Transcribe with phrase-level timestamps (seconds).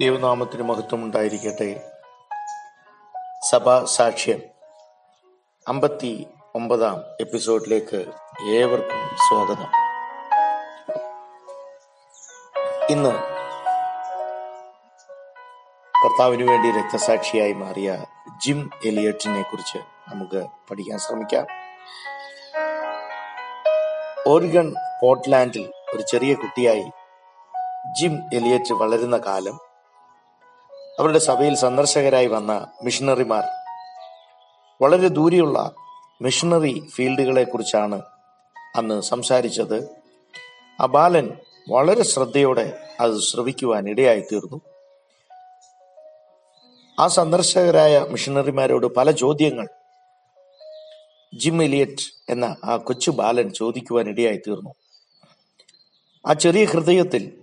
[0.00, 1.90] ദൈവനാമത്തിന് മഹത്വം ഉണ്ടായിരിക്കട്ടെ
[3.48, 4.40] സഭാ സാക്ഷ്യം
[5.68, 8.04] അമ്പത്തി ഒമ്പതാം എപ്പിസോഡിലേക്ക്
[8.48, 9.70] ഏവർക്കും സ്വാഗതം.
[12.90, 13.10] ഇന്ന്
[16.04, 18.04] കർത്താവിന് വേണ്ടി രക്തസാക്ഷിയായി മാറിയ
[18.46, 19.78] ജിം എലിയറ്റിനെ കുറിച്ച്
[20.08, 21.46] നമുക്ക് പഠിക്കാൻ ശ്രമിക്കാം.
[24.28, 26.90] ഓറിഗൺ പോർട്ട്ലാൻഡിൽ ഒരു ചെറിയ കുട്ടിയായി
[28.00, 29.67] ജിം എലിയറ്റ് വളരുന്ന കാലം
[31.00, 33.44] അവരുടെ സഭയിൽ സന്ദർശകരായി വന്ന മിഷണറിമാർ.
[34.82, 35.72] വളരെ ദൂരെയുള്ള
[36.22, 38.02] മിഷണറി ഫീൽഡുകളെ കുറിച്ചാണ്
[38.76, 39.88] അന്ന് സംസാരിച്ചത്.
[40.80, 41.32] ആ ബാലൻ
[41.70, 44.60] വളരെ ശ്രദ്ധയോടെ അത് ശ്രവിക്കുവാൻ ഇടയായി തീർന്നു
[47.00, 49.68] ആ സന്ദർശകരായ മിഷണറിമാരോട് പല ചോദ്യങ്ങൾ
[51.34, 54.74] ജിം എലിയറ്റ് എന്ന ആ കൊച്ചു ബാലൻ ചോദിക്കുവാൻ ഇടയായി തീർന്നു
[56.26, 57.38] ആ ചെറിയ ഹൃദയത്തിൽ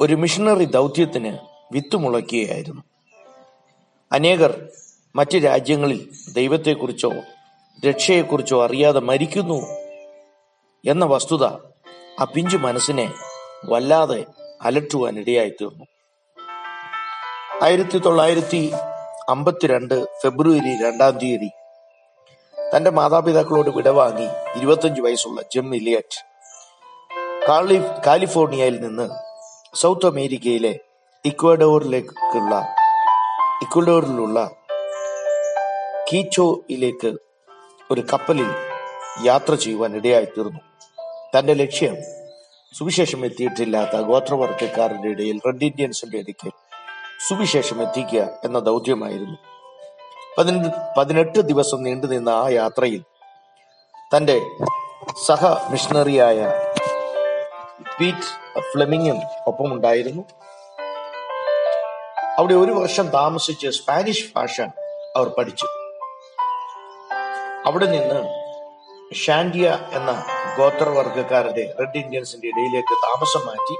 [0.00, 2.82] ഒരു മിഷണറി ദൗത്യത്തിന് വിത്തുമുളയ്ക്കുകയായിരുന്നു.
[4.12, 4.68] അനേകർ
[5.14, 7.10] മറ്റ് രാജ്യങ്ങളിൽ ദൈവത്തെക്കുറിച്ചോ
[7.86, 9.66] രക്ഷയെക്കുറിച്ചോ അറിയാതെ മരിക്കുന്നു
[10.84, 11.44] എന്ന വസ്തുത
[12.20, 13.12] ആ പിഞ്ചു മനസ്സിനെ
[13.64, 14.26] വല്ലാതെ
[14.62, 15.84] അലട്ടുവാൻ ഇടയായി തീർന്നു
[17.62, 18.72] ആയിരത്തി തൊള്ളായിരത്തി
[19.28, 21.50] അമ്പത്തിരണ്ട് ഫെബ്രുവരി രണ്ടാം തീയതി
[22.72, 26.20] തന്റെ മാതാപിതാക്കളോട് വിടവാങ്ങി ഇരുപത്തഞ്ച് വയസ്സുള്ള ജെം ഇലിയറ്റ്
[27.48, 29.08] കാലി കാലിഫോർണിയയിൽ നിന്ന്
[29.74, 30.78] സൗത്ത് അമേരിക്കയിലെ
[33.62, 34.38] ഇക്വഡോറിലുള്ള
[36.08, 37.10] കീച്ചോയിലേക്ക്
[37.90, 38.50] ഒരു കപ്പലിൽ
[39.24, 40.60] യാത്ര ചെയ്യുവാൻ ഇടയായി തീർന്നു
[41.34, 41.96] തന്റെ ലക്ഷ്യം
[42.78, 46.50] സുവിശേഷം എത്തിയിട്ടില്ലാത്ത ഗോത്രവർഗക്കാരുടെ ഇടയിൽ റെഡ് ഇന്ത്യൻസിന്റെ ഇടയ്ക്ക്
[47.28, 49.36] സുവിശേഷം എത്തിക്കുക എന്ന ദൗത്യമായിരുന്നു.
[50.98, 53.02] പതിനെട്ട് ദിവസം നീണ്ടുനിന്ന ആ യാത്രയിൽ
[54.16, 54.36] തന്റെ
[55.26, 56.38] സഹ മിഷണറിയായ
[58.00, 58.28] പീറ്റ്
[58.72, 60.22] ഫ്ലെമിങ്ങും ഒപ്പമുണ്ടായിരുന്നു.
[62.38, 64.60] അവിടെ ഒരു വർഷം താമസിച്ച് സ്പാനിഷ് ഭാഷ
[65.16, 65.66] അവർ പഠിച്ചു.
[67.66, 68.46] അവിടെ നിന്ന്
[69.14, 70.24] ഷാൻഡിയ എന്ന
[70.58, 73.72] ഗോത്രവർഗക്കാരുടെ റെഡ് ഇന്ത്യൻസിന്റെ ഇടയിലേക്ക് താമസം മാറ്റി.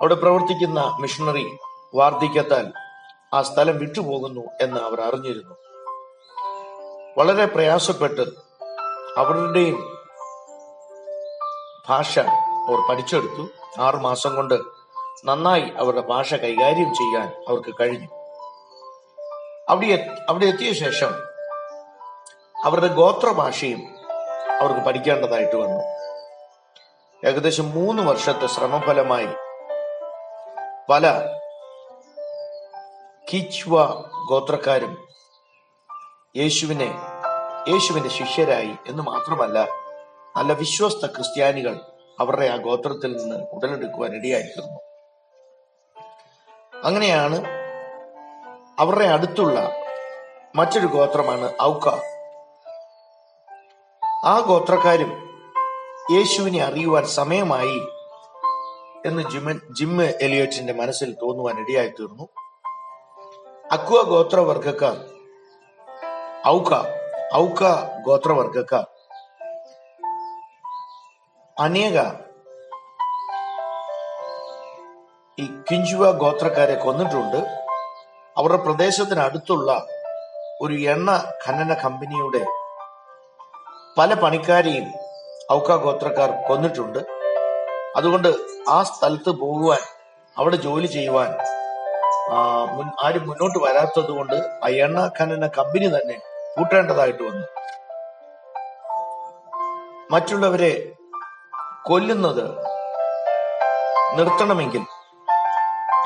[0.00, 1.58] അവിടെ പ്രവർത്തിക്കുന്ന മിഷണറി
[1.94, 2.72] വാർദ്ധക്യത്താൽ
[3.34, 5.54] ആ സ്ഥലം വിട്ടുപോകുന്നു എന്ന് അവർ അറിഞ്ഞിരുന്നു.
[7.18, 8.20] വളരെ പ്രയാസപ്പെട്ട്
[9.16, 9.98] അവരുടെയും
[11.88, 13.48] ഭാഷ അവർ പഠിച്ചെടുത്തു.
[13.80, 14.77] ആറു മാസം കൊണ്ട്
[15.24, 18.08] നന്നായി അവരുടെ ഭാഷ കൈകാര്യം ചെയ്യാൻ അവർക്ക് കഴിഞ്ഞു.
[19.68, 21.12] അവിടെ അവിടെ എത്തിയ ശേഷം
[22.64, 23.94] അവരുടെ ഗോത്രഭാഷയും
[24.60, 25.98] അവർക്ക് പഠിക്കേണ്ടതായിട്ട് വന്നു.
[27.28, 29.28] ഏകദേശം മൂന്ന് വർഷത്തെ ശ്രമഫലമായി
[30.90, 31.22] പല
[33.32, 33.84] കിച്വ
[34.28, 35.08] ഗോത്രക്കാരും
[36.36, 36.98] യേശുവിനെ
[37.68, 39.68] യേശുവിന്റെ ശിഷ്യരായി എന്ന് മാത്രമല്ല
[40.36, 41.80] നല്ല വിശ്വസ്ത ക്രിസ്ത്യാനികൾ
[42.20, 44.87] അവരുടെ ആ ഗോത്രത്തിൽ നിന്ന് ഉടലെടുക്കുവാൻ ഇടയായിത്തീർന്നു
[46.88, 47.38] അങ്ങനെയാണ്
[48.78, 49.72] അവരുടെ അടുത്തുള്ള
[50.54, 51.88] മറ്റൊരു ഗോത്രമാണ് ഔക്ക.
[54.24, 55.10] ആ ഗോത്രക്കാരും
[56.10, 57.80] യേശുവിനെ അറിയുവാൻ സമയമായി
[59.06, 62.28] എന്ന് ജിമൻ ജിമ്മ് എലിയറ്റിന്റെ മനസ്സിൽ തോന്നുവാൻ ഇടയായി തീർന്നു.
[63.72, 64.96] അക്വ ഗോത്രവർഗക്കാർ
[66.46, 66.72] ഔക്ക
[67.34, 67.62] ഔക്ക
[68.02, 68.86] ഗോത്രവർഗക്കാർ
[71.60, 72.27] അനേക
[75.42, 77.40] ഈ കിഞ്ചുവ ഗോത്രക്കാരെ കൊന്നിട്ടുണ്ട്.
[78.38, 79.70] അവരുടെ പ്രദേശത്തിനടുത്തുള്ള
[80.64, 81.10] ഒരു എണ്ണ
[81.44, 82.40] ഖനന കമ്പനിയുടെ
[83.98, 84.88] പല പണിക്കാരെയും
[85.56, 86.98] ഔക്ക ഗോത്രക്കാർ കൊന്നിട്ടുണ്ട്.
[87.98, 88.30] അതുകൊണ്ട്
[88.76, 89.84] ആ സ്ഥലത്ത് പോകുവാൻ
[90.36, 91.30] അവിടെ ജോലി ചെയ്യുവാൻ
[93.04, 96.16] ആരും മുന്നോട്ട് വരാത്തത് കൊണ്ട് ആ എണ്ണ ഖനന കമ്പനി തന്നെ
[96.56, 97.46] പൂട്ടേണ്ടതായിട്ട് വന്നു.
[100.12, 100.74] മറ്റുള്ളവരെ
[101.88, 102.44] കൊല്ലുന്നത്
[104.18, 104.84] നിർത്തണമെങ്കിൽ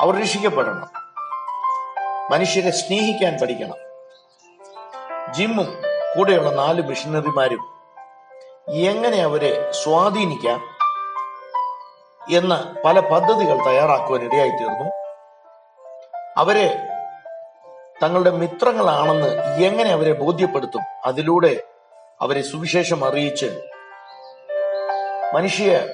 [0.03, 0.89] അവർ രക്ഷിക്കപ്പെടണം.
[2.31, 3.75] മനുഷ്യരെ സ്നേഹിക്കാൻ പഠിക്കണം.
[5.33, 5.81] ജിമ്മും
[6.17, 7.73] കൂടെയുള്ള നാല് മിഷണറിമാരും
[8.69, 10.61] എങ്ങനെ അവരെ സ്വാധീനിക്കാം
[12.35, 14.91] എന്ന പല പദ്ധതികൾ തയ്യാറാക്കുവാൻ ഇടയായിത്തീർന്നു
[16.37, 16.79] അവരെ
[18.03, 21.63] തങ്ങളുടെ മിത്രങ്ങളാണെന്ന് എങ്ങനെ അവരെ ബോധ്യപ്പെടുത്തും അതിലൂടെ
[22.21, 23.61] അവരെ സുവിശേഷം അറിയിച്ച്
[25.33, 25.87] മനുഷ്യ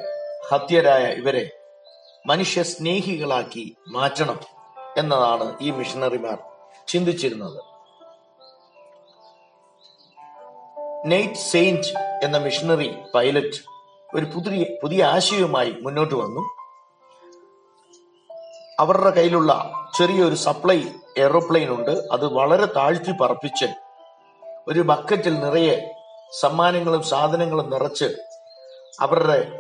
[0.54, 1.59] ഹത്യരായ ഇവരെ
[2.30, 4.40] മനുഷ്യ സ്നേഹികളാക്കി മാറ്റണം
[4.98, 6.38] എന്നതാണ് ഈ മിഷണറിമാർ
[6.88, 7.64] ചിന്തിച്ചിരുന്നത്.
[11.06, 13.60] നെയ്റ്റ് സെയിന്റ് എന്ന മിഷണറി പൈലറ്റ്
[14.16, 16.42] ഒരു പുതിയ പുതിയ ആശയവുമായി മുന്നോട്ട് വന്നു.
[18.80, 20.88] അവരുടെ കയ്യിലുള്ള ചെറിയൊരു സപ്ലൈ
[21.18, 21.92] എയ്റോപ്ലെയിൻ ഉണ്ട്.
[21.92, 23.66] അത് വളരെ താഴ്ത്തി പറപ്പിച്ച്
[24.68, 25.94] ഒരു ബക്കറ്റിൽ നിറയെ
[26.40, 28.06] സമ്മാനങ്ങളും സാധനങ്ങളും നിറച്ച്
[29.00, 29.52] അവരുടെ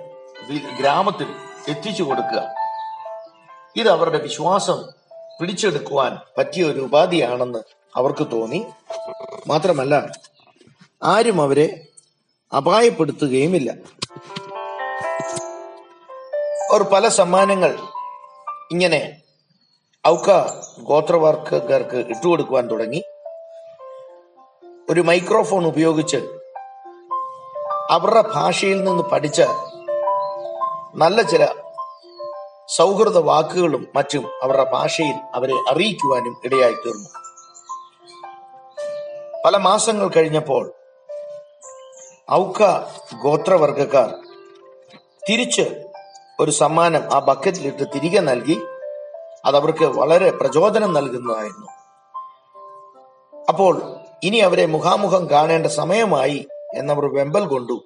[0.80, 1.36] ഗ്രാമത്തിൽ
[1.70, 2.59] എത്തിച്ചു കൊടുക്കുക.
[3.76, 4.92] ഇത് അവരുടെ വിശ്വാസം
[5.42, 7.60] പിടിച്ചെടുക്കുവാൻ പറ്റിയ ഒരു ഉപാധിയാണെന്ന്
[7.96, 8.66] അവർക്ക് തോന്നി.
[9.48, 10.10] മാത്രമല്ല
[11.04, 11.88] ആരും അവരെ
[12.58, 13.72] അപായപ്പെടുത്തുകയുമില്ല.
[16.72, 17.78] അവർ പല സമ്മാനങ്ങൾ
[18.72, 19.22] ഇങ്ങനെ
[20.08, 20.28] ഔക്ക
[20.80, 23.04] ഗോത്രവർഗക്കാർക്ക് ഇട്ടുകൊടുക്കുവാൻ തുടങ്ങി.
[24.90, 26.18] ഒരു മൈക്രോഫോൺ ഉപയോഗിച്ച്
[27.90, 29.42] അവരുടെ ഭാഷയിൽ നിന്ന് പഠിച്ച
[30.96, 31.48] നല്ല ചില
[32.76, 37.10] സൗഹൃദ വാക്കുകളും മറ്റും അവരുടെ ഭാഷയിൽ അവരെ അറിയിക്കുവാനും ഇടയായി തീർന്നു.
[39.46, 40.74] പല മാസങ്ങൾ കഴിഞ്ഞപ്പോൾ
[42.32, 42.64] ഔക്ക
[43.24, 44.14] ഗോത്രവർഗക്കാർ
[45.30, 45.84] തിരിച്ച്
[46.40, 48.62] ഒരു സമ്മാനം ആ ബക്കറ്റിലിട്ട് തിരികെ നൽകി.
[49.46, 51.68] അതവർക്ക് വളരെ പ്രചോദനം നൽകുന്നതായിരുന്നു.
[53.50, 57.84] അപ്പോൾ ഇനി അവരെ മുഖാമുഖം കാണേണ്ട സമയമായി എന്നവർ വെമ്പൽ കൊണ്ടു.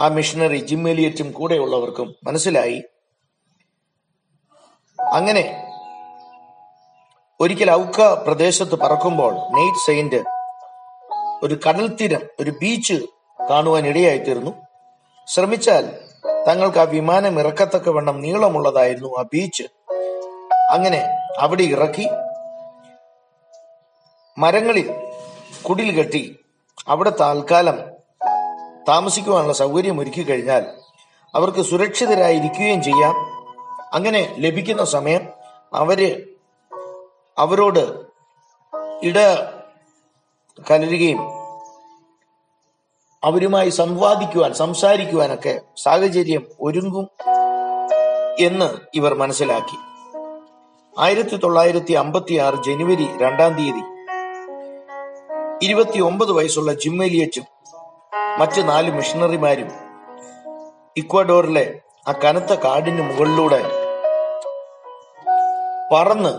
[0.00, 2.82] ആ മിഷണറി ജിമ്മേലിയറ്റും കൂടെയുള്ളവർക്കും മനസ്സിലായി.
[5.16, 5.44] അങ്ങനെ
[7.40, 10.20] ഒരിക്കൽ ഔക്ക പ്രദേശത്ത് പറക്കുമ്പോൾ നെയ്റ്റ് സെയിന്റ്
[11.42, 12.96] ഒരു കടൽ തീരം ഒരു ബീച്ച്
[13.38, 14.52] കാണുവാൻ ഇടയായി തീർന്നു
[15.28, 15.84] ശ്രമിച്ചാൽ
[16.46, 19.64] തങ്ങൾക്ക് ആ വിമാനം ഇറക്കത്തക്ക വണ്ണം നീളമുള്ളതായിരുന്നു ആ ബീച്ച്
[20.70, 21.00] അങ്ങനെ
[21.38, 22.06] അവിടെ ഇറക്കി
[24.36, 24.88] മരങ്ങളിൽ
[25.62, 26.22] കുടിൽ കെട്ടി
[26.88, 27.78] അവിടെ താൽക്കാലം
[28.88, 30.64] താമസിക്കുവാനുള്ള സൗകര്യം ഒരുക്കി കഴിഞ്ഞാൽ
[31.34, 33.14] അവർക്ക് സുരക്ഷിതരായിരിക്കുകയും ചെയ്യാം.
[33.96, 35.22] അങ്ങനെ ലഭിക്കുന്ന സമയം
[35.72, 36.00] അവർ
[37.36, 37.84] അവരോട്
[39.02, 39.18] ഇട
[40.66, 41.20] കലരുകയും
[43.22, 47.06] അവരുമായി സംവാദിക്കുവാൻ സംസാരിക്കുവാനൊക്കെ സാഹചര്യം ഒരുങ്ങും
[48.38, 49.76] എന്ന് ഇവർ മനസ്സിലാക്കി.
[50.98, 53.82] ആയിരത്തി തൊള്ളായിരത്തി അമ്പത്തി ആറ് ജനുവരി രണ്ടാം തീയതി
[55.66, 57.46] ഇരുപത്തി ഒമ്പത് വയസ്സുള്ള ജിമ്മേലിയച്ചും
[58.38, 59.70] മറ്റ് നാല് മിഷണറിമാരും
[60.96, 61.66] ഇക്വഡോറിലെ
[62.08, 63.60] ആ കനത്ത കാടിന് മുകളിലൂടെ
[65.92, 66.34] പറന്ന്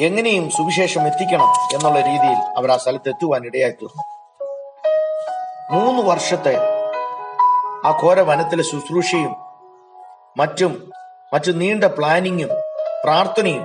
[0.00, 4.04] എങ്ങനെയും സുവിശേഷം എത്തിക്കണം എന്നുള്ള രീതിയിൽ അവർ ആ സ്ഥലത്ത് എത്തുവാൻ ഇടയായി തീർന്നു
[5.72, 6.54] മൂന്ന് വർഷത്തെ
[7.86, 9.34] ആ ഘോര വനത്തിലെ ശുശ്രൂഷയും
[10.36, 10.72] മറ്റും
[11.34, 12.52] മറ്റു നീണ്ട പ്ലാനിങ്ങും
[13.04, 13.64] പ്രാർത്ഥനയും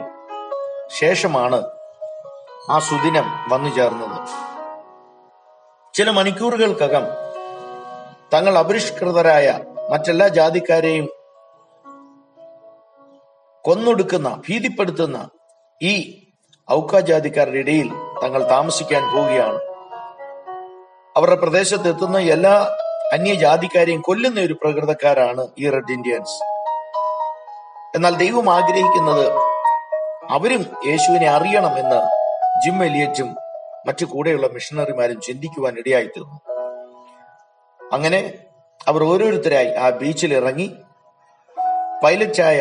[0.89, 1.59] ശേഷമാണ്
[2.69, 4.17] ആ സുദിനം വന്നു ചേർന്നത്.
[5.93, 7.05] ചില മണിക്കൂറുകൾക്കകം
[8.33, 9.47] തങ്ങൾ അപരിഷ്കൃതരായ
[9.91, 11.07] മറ്റെല്ലാ ജാതിക്കാരെയും
[13.65, 15.29] കൊന്നൊടുക്കുന്ന ഭീതിപ്പെടുത്തുന്ന
[15.81, 15.93] ഈ
[16.71, 17.89] ഔക്ക ജാതിക്കാരുടെ ഇടയിൽ
[18.23, 19.59] തങ്ങൾ താമസിക്കാൻ പോവുകയാണ്.
[21.17, 22.75] അവരുടെ പ്രദേശത്ത് എത്തുന്ന എല്ലാ
[23.13, 26.37] അന്യജാതിക്കാരെയും കൊല്ലുന്ന ഒരു പ്രകൃതക്കാരാണ് ഈ റെഡ് ഇന്ത്യൻസ്
[27.95, 29.25] എന്നാൽ ദൈവം ആഗ്രഹിക്കുന്നത്
[30.31, 31.99] അവരും യേശുവിനെ അറിയണമെന്ന്
[32.65, 33.35] ജിം എലിയറ്റും
[33.87, 36.39] മറ്റു കൂടെയുള്ള മിഷണറിമാരും ചിന്തിക്കുവാൻ ഇടയായി തീർന്നു
[37.91, 38.33] അങ്ങനെ
[38.87, 40.67] അവർ ഓരോരുത്തരായി ആ ബീച്ചിൽ ഇറങ്ങി
[42.03, 42.59] പൈലറ്റായ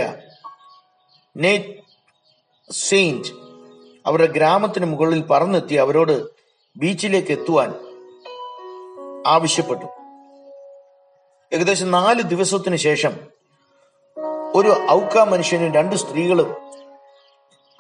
[2.73, 3.29] സെയിന്റ്
[4.07, 6.31] അവരുടെ ഗ്രാമത്തിന് മുകളിൽ പറന്നെത്തി അവരോട്
[6.77, 7.75] ബീച്ചിലേക്ക് എത്തുവാൻ
[9.27, 9.87] ആവശ്യപ്പെട്ടു.
[11.53, 13.19] ഏകദേശം നാല് ദിവസത്തിന് ശേഷം
[14.55, 16.57] ഒരു ഔക്ക മനുഷ്യനും രണ്ട് സ്ത്രീകളും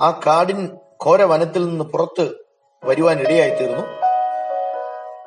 [0.00, 2.34] ആ കാടിൻ ഘോര വനത്തിൽ നിന്ന് പുറത്ത്
[2.84, 3.84] വരുവാൻ ഇടയായി തീർന്നു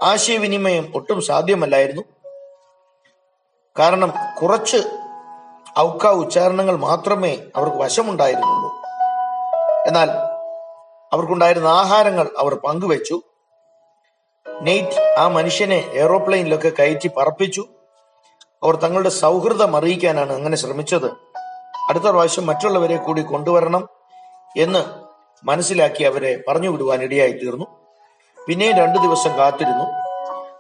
[0.06, 2.02] ആശയവിനിമയം ഒട്ടും സാധ്യമല്ലായിരുന്നു.
[3.80, 4.78] കാരണം കുറച്ച്
[5.80, 8.70] ഔക്ക ഉച്ചാരണങ്ങൾ മാത്രമേ അവർക്ക് വശമുണ്ടായിരുന്നുള്ളൂ.
[9.88, 10.12] എന്നാൽ
[11.14, 13.22] അവർക്കുണ്ടായിരുന്ന ആഹാരങ്ങൾ അവർ പങ്കുവെച്ചു.
[14.62, 17.66] നെയ്റ്റ് ആ മനുഷ്യനെ എയ്റോപ്ലെയിനിലൊക്കെ കയറ്റി പറപ്പിച്ചു.
[18.64, 21.12] അവർ തങ്ങളുടെ സൗഹൃദം അറിയിക്കാനാണ് അങ്ങനെ ശ്രമിച്ചത്.
[21.90, 23.90] അടുത്ത പ്രാവശ്യം മറ്റുള്ളവരെ കൂടി കൊണ്ടുവരണം
[24.58, 24.86] എന്ന്
[25.44, 27.66] മനസ്സിലാക്കി അവരെ പറഞ്ഞു വിടുവാൻ ഇടയായി തീർന്നു.
[28.48, 29.86] പിന്നെ രണ്ടു ദിവസം കാത്തിരുന്നു.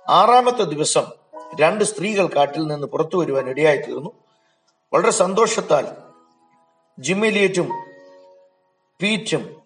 [0.09, 1.03] ആറാമത്തെ ദിവസം
[1.61, 4.22] രണ്ട് സ്ത്രീകൾ കാട്ടിൽ നിന്ന് പുറത്തു വരുവാൻ ഇടയായി തീർന്നു.
[4.93, 5.87] വളരെ സന്തോഷത്താൽ
[6.99, 7.69] ജിമ്മിലിയറ്റും
[9.01, 9.61] പീറ്റും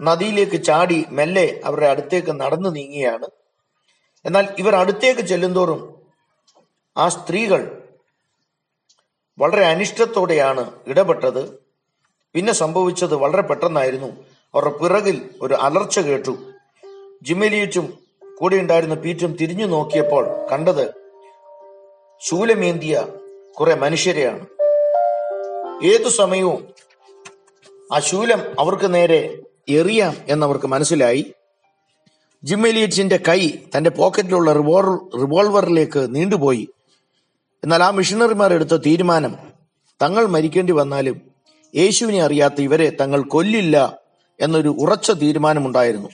[0.00, 3.26] നദിയിലേക്ക് ചാടി മെല്ലെ അവരുടെ അടുത്തേക്ക് നടന്നു നീങ്ങിയാണ്
[4.24, 6.02] എന്നാൽ ഇവർ അടുത്തേക്ക് ചെല്ലുന്തോറും
[6.96, 7.82] ആ സ്ത്രീകൾ
[9.38, 11.58] വളരെ അനിഷ്ടത്തോടെയാണ് ഇടപെട്ടത്.
[12.34, 14.06] പിന്നെ സംഭവിച്ചത് വളരെ പെട്ടെന്നായിരുന്നു.
[14.54, 16.52] അവരുടെ പിറകിൽ ഒരു അലർച്ച കേട്ടു.
[17.22, 17.98] ജിമ്മിലിയറ്റും
[18.40, 20.94] കൂടെ ഉണ്ടായിരുന്ന പീറ്റും തിരിഞ്ഞു നോക്കിയപ്പോൾ കണ്ടത്
[22.20, 23.06] ശൂലമേന്തിയ
[23.60, 24.57] കുറെ മനുഷ്യരെയാണ്.
[25.82, 26.74] ഏതു സമയവും
[27.92, 31.34] ആ ശൂലം അവർക്ക് നേരെ എറിയാം എന്നവർക്ക് മനസ്സിലായി.
[32.44, 36.68] ജിമ്മലിയറ്റിന്റെ കൈ തന്റെ പോക്കറ്റിലുള്ള റിവോൾ റിവോൾവറിലേക്ക് നീണ്ടുപോയി.
[37.64, 39.36] എന്നാൽ ആ മിഷണറിമാർ എടുത്ത തീരുമാനം
[40.02, 41.20] തങ്ങൾ മരിക്കേണ്ടി വന്നാലും
[41.76, 43.98] യേശുവിനെ അറിയാത്ത ഇവരെ തങ്ങൾ കൊല്ലില്ല
[44.40, 46.08] എന്നൊരു ഉറച്ച തീരുമാനമുണ്ടായിരുന്നു.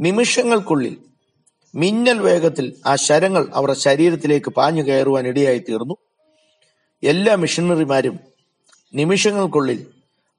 [0.00, 0.96] നിമിഷങ്ങൾക്കുള്ളിൽ
[1.74, 5.96] മിന്നൽ വേഗത്തിൽ ആ ശരങ്ങൾ അവരുടെ ശരീരത്തിലേക്ക് പാഞ്ഞു കയറുവാൻ ഇടയായി തീർന്നു
[7.02, 8.37] എല്ലാ മിഷണറിമാരും
[8.94, 9.86] നിമിഷങ്ങൾക്കുള്ളിൽ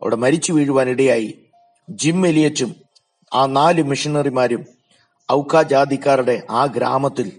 [0.02, 1.40] അവിടെ മരിച്ചു വീഴുവാനിടയായി
[1.90, 2.76] ജിം എലിയറ്റും
[3.34, 4.66] ആ നാല് മിഷണറിമാരും
[5.32, 7.32] ഔക്ക ജാതിക്കാരുടെ ആ ഗ്രാമത്തിൽ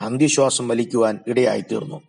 [0.00, 2.02] അന്ത്യശ്വാസം വലിക്കുവാൻ ഇടയായി തീർന്നു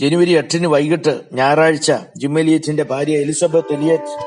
[0.00, 4.24] ജനുവരി എട്ടിന് വൈകിട്ട് ഞായറാഴ്ച ജിം എലിയറ്റിന്റെ ഭാര്യ എലിസബത്ത് എലിയറ്റ്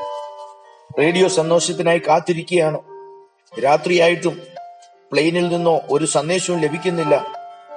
[1.00, 2.78] റേഡിയോ സന്തോഷത്തിനായി കാത്തിരിക്കുകയാണ്.
[3.64, 4.40] രാത്രിയായിട്ടും
[5.12, 7.26] പ്ലെയിനിൽ നിന്നോ ഒരു സന്ദേശവും ലഭിക്കുന്നില്ല.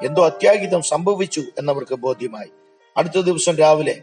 [0.04, 2.50] എന്തോ അത്യാഹിതം സംഭവിച്ചു എന്നവർക്ക് ബോധ്യമായി.
[2.98, 4.02] അടുത്ത ദിവസം രാവിലെ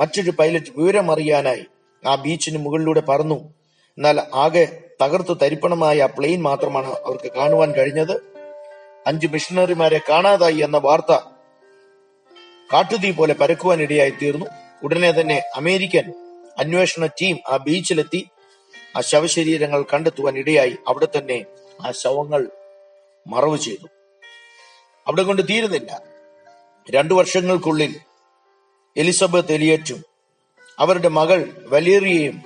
[0.00, 1.64] മറ്റൊരു പൈലറ്റ് വിവരമറിയാനായി
[2.06, 3.54] ആ ബീച്ചിന് മുകളിലൂടെ പറന്നു.
[3.96, 8.16] എന്നാൽ ആകെ തകർത്തു തരിപ്പണമായ ആ പ്ലെയിൻ മാത്രമാണ് അവർക്ക് കാണുവാൻ കഴിഞ്ഞത്.
[9.06, 11.18] അഞ്ച് മിഷണറിമാരെ കാണാതായി എന്ന വാർത്ത
[12.72, 14.46] കാട്ടുതീ പോലെ പരക്കുവാൻ ഇടയായി തീർന്നു.
[14.82, 16.12] ഉടനെ തന്നെ അമേരിക്കൻ
[16.58, 18.28] അന്വേഷണ ടീം ആ ബീച്ചിലെത്തി.
[18.96, 20.76] ആ ശവശരീരങ്ങൾ കണ്ടെത്തുവാൻ ഇടയായി.
[20.88, 21.44] അവിടെ തന്നെ
[21.86, 22.48] ആ ശവങ്ങൾ
[23.26, 23.86] മറവ് ചെയ്തു.
[25.06, 26.02] അവിടെ കൊണ്ട് തീരുന്നില്ല.
[26.90, 27.94] രണ്ടു വർഷങ്ങൾക്കുള്ളിൽ
[28.96, 30.04] എലിസബത്ത് എലിയറ്റും
[30.78, 32.42] അവരുടെ മകൾ വലേറിയയും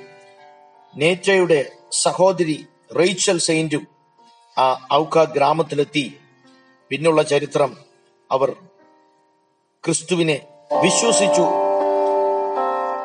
[0.96, 2.66] നേറ്റയുടെ സഹോദരി
[2.98, 3.86] റേച്ചൽ സെയിന്റും
[4.58, 6.16] ആ ഔക്ക ഗ്രാമത്തിലെത്തി.
[6.88, 7.76] പിന്നുള്ള ചരിത്രം
[8.30, 8.50] അവർ
[9.84, 10.46] ക്രിസ്തുവിനെ
[10.82, 11.44] വിശ്വസിച്ചു.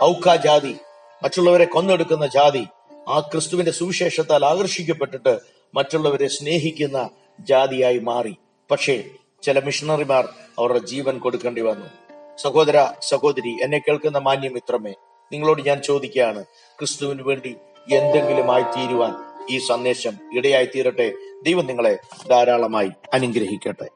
[0.04, 0.76] ഔക്ക ജാതി
[1.24, 2.68] മറ്റുള്ളവരെ കൊന്നെടുക്കുന്ന ജാതി
[3.08, 5.40] ആ ക്രിസ്തുവിന്റെ സുവിശേഷത്താൽ ആകർഷിക്കപ്പെട്ടിട്ട്
[5.76, 7.10] മറ്റുള്ളവരെ സ്നേഹിക്കുന്ന
[7.40, 8.36] ജാതിയായി മാറി.
[8.72, 9.04] പക്ഷേ
[9.44, 12.05] ചില മിഷണറിമാർ അവരുടെ ജീവൻ കൊടുക്കേണ്ടി വന്നു.
[12.38, 14.94] സഹോദര സഹോദരി എന്നെ കേൾക്കുന്ന മാന്യ മാന്യമിത്രമേ
[15.32, 16.46] നിങ്ങളോട് ഞാൻ ചോദിക്കുകയാണ്
[16.80, 17.56] ക്രിസ്തുവിന് വേണ്ടി
[17.88, 19.14] എന്തെങ്കിലും ആയി തീരുവാൻ
[19.50, 21.14] ഈ സന്ദേശം ഇടയായി തീരട്ടെ
[21.44, 22.00] ദൈവം നിങ്ങളെ
[22.30, 23.88] ധാരാളമായി അനുഗ്രഹിക്കട്ടെ.